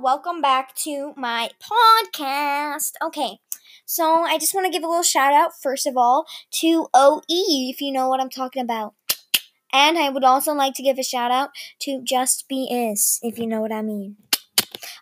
[0.00, 2.92] Welcome back to my podcast.
[3.02, 3.40] Okay,
[3.84, 6.24] so I just want to give a little shout out, first of all,
[6.60, 8.94] to OE, if you know what I'm talking about.
[9.72, 11.50] And I would also like to give a shout out
[11.80, 14.16] to Just Be Is, if you know what I mean.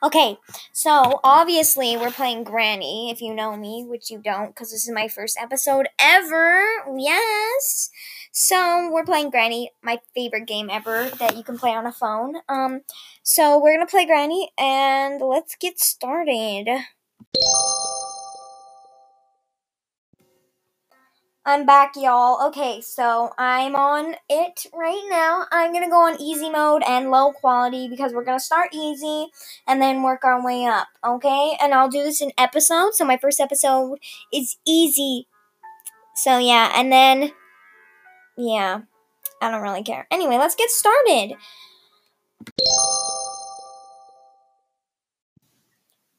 [0.03, 0.39] Okay,
[0.73, 4.95] so obviously we're playing Granny, if you know me, which you don't, because this is
[4.95, 6.65] my first episode ever.
[6.97, 7.91] Yes.
[8.33, 12.37] So we're playing Granny, my favorite game ever that you can play on a phone.
[12.49, 12.83] Um,
[13.23, 16.69] so we're gonna play Granny, and let's get started.
[21.49, 22.45] I'm back, y'all.
[22.49, 25.45] Okay, so I'm on it right now.
[25.53, 29.29] I'm gonna go on easy mode and low quality because we're gonna start easy
[29.65, 31.57] and then work our way up, okay?
[31.63, 32.99] And I'll do this in episodes.
[32.99, 34.01] So my first episode
[34.33, 35.29] is easy.
[36.17, 37.31] So yeah, and then
[38.37, 38.81] yeah,
[39.41, 40.09] I don't really care.
[40.11, 41.37] Anyway, let's get started.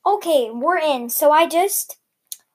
[0.06, 1.10] Okay, we're in.
[1.10, 1.98] So I just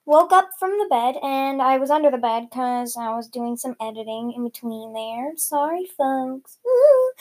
[0.05, 3.56] woke up from the bed and I was under the bed because I was doing
[3.56, 5.33] some editing in between there.
[5.36, 6.58] Sorry, folks.
[6.67, 7.12] Ooh,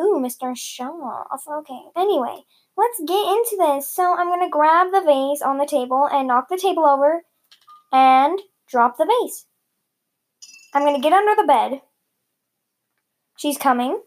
[0.00, 0.56] Ooh Mr.
[0.56, 1.24] Shaw.
[1.58, 2.44] Okay, anyway,
[2.76, 3.88] let's get into this.
[3.88, 7.22] So I'm going to grab the vase on the table and knock the table over
[7.92, 9.46] and drop the vase.
[10.74, 11.80] I'm going to get under the bed.
[13.36, 14.00] She's coming.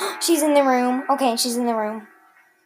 [0.20, 1.04] she's in the room.
[1.10, 2.08] Okay, she's in the room.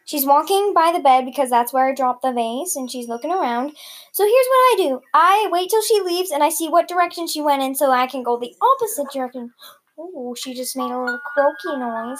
[0.05, 3.31] She's walking by the bed because that's where I dropped the vase and she's looking
[3.31, 3.75] around.
[4.11, 7.27] So here's what I do I wait till she leaves and I see what direction
[7.27, 9.53] she went in so I can go the opposite direction.
[9.97, 12.19] Oh, she just made a little croaky noise.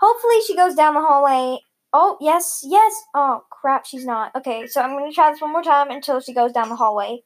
[0.00, 1.60] Hopefully she goes down the hallway.
[1.92, 2.92] Oh, yes, yes.
[3.14, 4.34] Oh, crap, she's not.
[4.34, 6.76] Okay, so I'm going to try this one more time until she goes down the
[6.76, 7.22] hallway.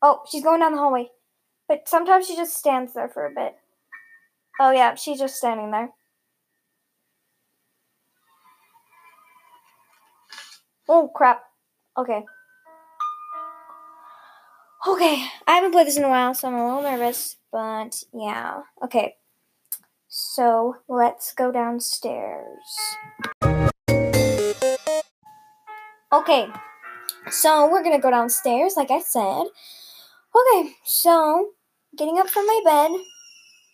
[0.00, 1.08] Oh, she's going down the hallway.
[1.68, 3.54] But sometimes she just stands there for a bit.
[4.60, 5.90] Oh, yeah, she's just standing there.
[10.88, 11.44] Oh, crap.
[11.96, 12.24] Okay.
[14.86, 18.62] Okay, I haven't played this in a while, so I'm a little nervous, but yeah.
[18.82, 19.14] Okay.
[20.08, 22.58] So, let's go downstairs.
[26.12, 26.48] Okay,
[27.30, 29.44] so we're gonna go downstairs, like I said.
[30.34, 31.50] Okay, so
[31.96, 32.90] getting up from my bed.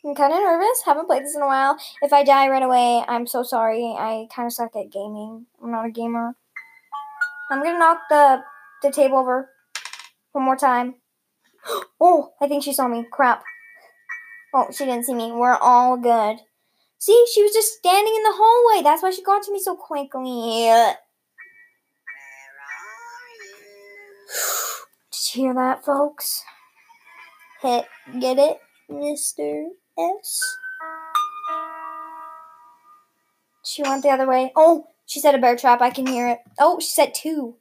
[0.05, 0.83] I'm kind of nervous.
[0.85, 1.77] Haven't played this in a while.
[2.03, 3.95] If I die right away, I'm so sorry.
[3.99, 5.47] I kind of suck at gaming.
[5.63, 6.37] I'm not a gamer.
[7.51, 8.43] I'm gonna knock the
[8.83, 9.51] the table over
[10.33, 10.97] one more time.
[12.01, 13.05] Oh, I think she saw me.
[13.11, 13.43] Crap.
[14.55, 15.33] Oh, she didn't see me.
[15.33, 16.39] We're all good.
[16.99, 18.83] See, she was just standing in the hallway.
[18.83, 20.31] That's why she got to me so quickly.
[25.11, 26.45] Did you hear that, folks?
[27.63, 27.87] Hit,
[28.21, 28.59] get it,
[28.89, 29.67] Mr.
[29.99, 30.41] S?
[33.65, 34.53] She went the other way.
[34.57, 35.81] Oh, she said a bear trap.
[35.81, 36.41] I can hear it.
[36.61, 37.57] Oh, she said two.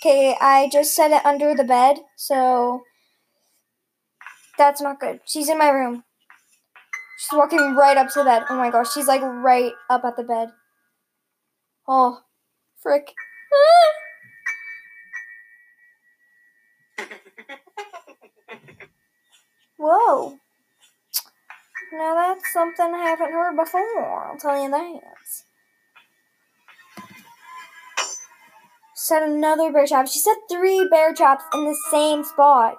[0.00, 2.82] Okay, I just set it under the bed, so
[4.56, 5.18] that's not good.
[5.24, 6.04] She's in my room.
[7.18, 8.44] She's walking right up to the bed.
[8.48, 10.50] Oh my gosh, she's like right up at the bed.
[11.88, 12.20] Oh,
[12.80, 13.12] frick.
[19.86, 20.40] Whoa.
[21.92, 25.00] Now that's something I haven't heard before, I'll tell you that.
[28.96, 30.08] Set another bear trap.
[30.08, 32.78] She set three bear traps in the same spot.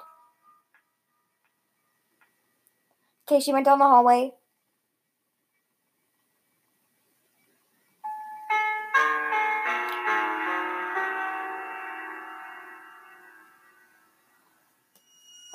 [3.26, 4.34] Okay, she went down the hallway.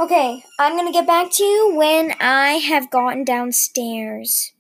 [0.01, 4.53] Okay, I'm gonna get back to you when I have gotten downstairs.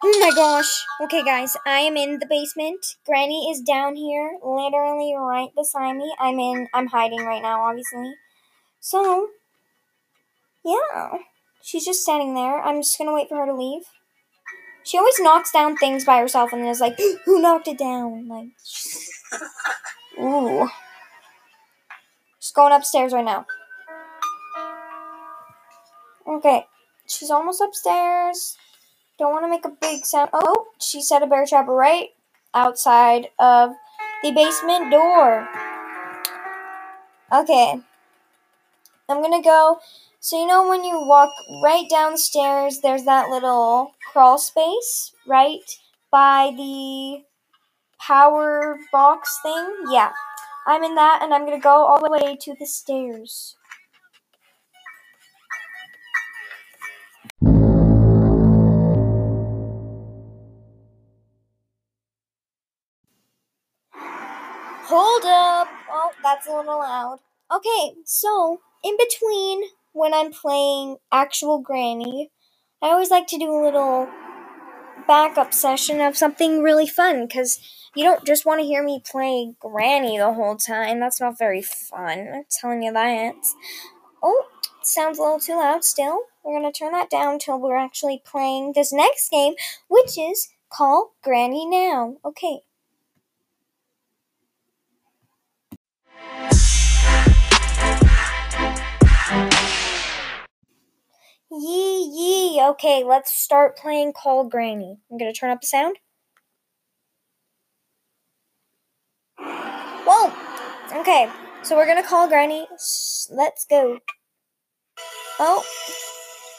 [0.00, 0.84] Oh my gosh.
[1.02, 2.84] Okay, guys, I am in the basement.
[3.06, 6.14] Granny is down here, literally right beside me.
[6.20, 8.14] I'm in, I'm hiding right now, obviously.
[8.78, 9.28] So,
[10.64, 11.18] yeah.
[11.62, 12.60] She's just standing there.
[12.60, 13.82] I'm just gonna wait for her to leave.
[14.84, 18.28] She always knocks down things by herself and is like, who knocked it down?
[18.28, 18.48] Like,
[20.20, 20.68] ooh.
[22.40, 23.46] She's going upstairs right now.
[26.26, 26.66] Okay.
[27.06, 28.56] She's almost upstairs.
[29.18, 30.30] Don't want to make a big sound.
[30.32, 32.10] Oh, she set a bear trap right
[32.54, 33.72] outside of
[34.22, 35.48] the basement door.
[37.32, 37.80] Okay.
[39.08, 39.80] I'm gonna go
[40.20, 41.30] So you know when you walk
[41.62, 45.64] right downstairs, there's that little crawl space right
[46.10, 47.24] by the
[48.00, 49.74] power box thing.
[49.90, 50.12] Yeah,
[50.66, 53.56] I'm in that, and I'm gonna go all the way to the stairs.
[64.90, 65.68] Hold up!
[65.90, 67.18] Oh, that's a little loud.
[67.54, 72.30] Okay, so in between when I'm playing actual Granny,
[72.80, 74.08] I always like to do a little
[75.08, 77.58] backup session of something really fun because
[77.96, 81.00] you don't just want to hear me play Granny the whole time.
[81.00, 82.28] That's not very fun.
[82.32, 83.34] I'm telling you that.
[84.22, 84.44] Oh,
[84.82, 86.20] sounds a little too loud still.
[86.44, 89.54] We're going to turn that down till we're actually playing this next game,
[89.88, 92.18] which is Call Granny Now.
[92.24, 92.60] Okay.
[101.58, 102.62] Yee yee.
[102.62, 104.98] Okay, let's start playing Call Granny.
[105.10, 105.96] I'm gonna turn up the sound.
[109.36, 111.00] Whoa!
[111.00, 111.28] Okay,
[111.64, 112.68] so we're gonna call Granny.
[113.30, 113.98] Let's go.
[115.40, 115.64] Oh,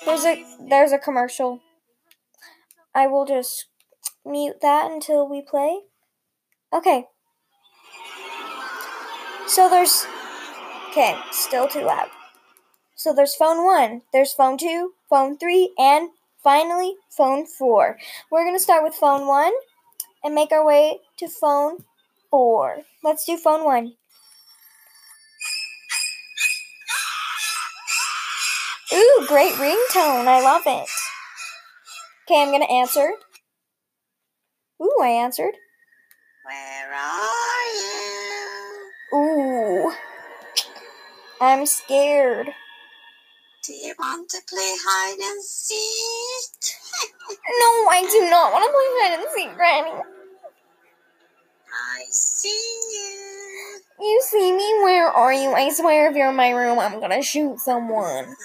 [0.05, 1.61] there's a there's a commercial.
[2.93, 3.67] I will just
[4.25, 5.79] mute that until we play.
[6.73, 7.05] Okay.
[9.47, 10.05] So there's
[10.89, 12.09] okay, still too loud.
[12.99, 16.09] So there's phone one, there's phone two, phone three, and
[16.43, 17.97] finally phone four.
[18.29, 19.53] We're going to start with phone one
[20.21, 21.85] and make our way to phone
[22.29, 22.79] four.
[23.01, 23.93] Let's do phone one.
[28.93, 30.27] Ooh, great ringtone.
[30.27, 30.89] I love it.
[32.27, 33.13] Okay, I'm going to answer.
[34.83, 35.53] Ooh, I answered.
[36.43, 37.65] Where are
[39.13, 39.17] you?
[39.17, 39.93] Ooh.
[41.39, 42.49] I'm scared.
[43.69, 46.74] Do you want to play hide and seek?
[47.30, 49.92] No, I do not want to play hide and seek, Granny.
[51.71, 53.80] I see you.
[54.00, 54.83] You see me?
[54.83, 55.51] Where are you?
[55.54, 58.25] I swear if you're in my room, I'm gonna shoot someone.
[58.25, 58.36] Um,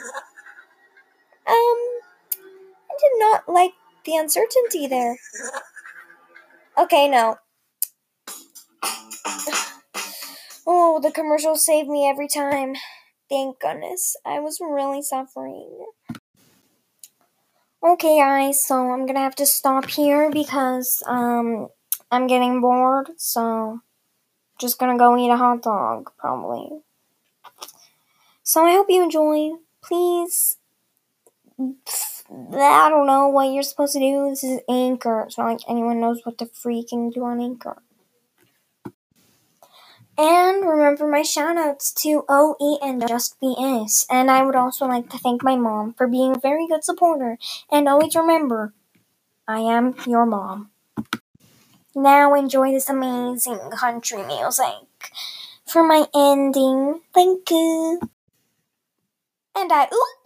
[1.49, 3.73] I did not like
[4.05, 5.17] the uncertainty there.
[6.77, 7.39] Okay, no.
[10.67, 12.75] Oh, the commercials save me every time.
[13.29, 14.17] Thank goodness.
[14.25, 15.87] I was really suffering.
[17.83, 21.69] Okay, guys, so I'm gonna have to stop here because um
[22.11, 23.81] I'm getting bored, so
[24.59, 26.81] just gonna go eat a hot dog, probably.
[28.43, 29.53] So I hope you enjoy.
[29.83, 30.57] Please
[31.59, 34.31] I don't know what you're supposed to do.
[34.31, 35.23] This is Anchor.
[35.23, 37.83] It's not like anyone knows what to freaking do on Anchor.
[40.17, 44.07] And remember my shoutouts to OE and Just Be BS.
[44.09, 47.37] And I would also like to thank my mom for being a very good supporter.
[47.71, 48.73] And always remember,
[49.49, 50.71] I am your mom.
[51.97, 54.87] Now enjoy this amazing country music
[55.67, 57.01] for my ending.
[57.13, 58.01] Thank you.
[59.57, 60.24] And I oop.